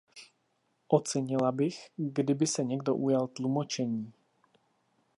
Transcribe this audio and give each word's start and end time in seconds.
Ocenila 0.89 1.51
bych, 1.51 1.89
kdyby 1.97 2.47
se 2.47 2.63
někdo 2.63 2.95
ujal 2.95 3.27
tlumočení. 3.27 4.13